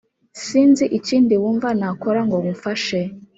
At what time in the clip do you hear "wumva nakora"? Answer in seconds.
1.41-2.19